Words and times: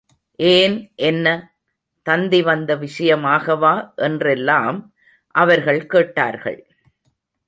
ஏன் 0.39 0.75
என்ன, 1.01 1.25
தந்தி 2.05 2.41
வந்த 2.41 2.75
விஷயமாகவா 2.75 3.73
என்றெல்லாம் 3.95 4.79
அவர்கள் 5.35 5.85
கேட்டார்கள். 5.85 6.59